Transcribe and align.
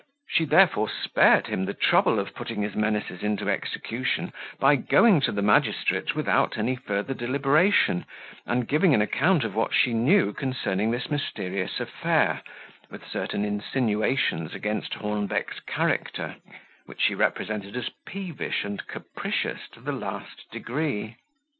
She 0.27 0.45
therefore 0.45 0.89
spared 0.89 1.45
him 1.45 1.65
the 1.65 1.75
trouble 1.75 2.17
of 2.17 2.33
putting 2.33 2.63
his 2.63 2.73
menaces 2.73 3.21
into 3.21 3.47
execution 3.47 4.33
by 4.59 4.75
going 4.75 5.21
to 5.21 5.31
the 5.31 5.43
magistrate, 5.43 6.15
without 6.15 6.57
any 6.57 6.75
further 6.75 7.13
deliberation, 7.13 8.07
and 8.47 8.67
giving 8.67 8.95
an 8.95 9.03
account 9.03 9.43
of 9.43 9.53
what 9.53 9.75
she 9.75 9.93
knew 9.93 10.33
concerning 10.33 10.89
this 10.89 11.11
mysterious 11.11 11.79
affair, 11.79 12.41
with 12.89 13.05
certain 13.05 13.45
insinuations 13.45 14.55
against 14.55 14.95
Hornbeck's 14.95 15.59
character, 15.67 16.37
which 16.87 17.01
she 17.01 17.13
represented 17.13 17.77
as 17.77 17.91
peevish 18.07 18.63
and 18.63 18.87
capricious 18.87 19.69
to 19.73 19.81
the 19.81 19.91
last 19.91 20.49
degree. 20.49 21.17